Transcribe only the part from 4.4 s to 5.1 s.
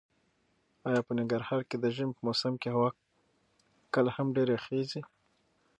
یخیږي؟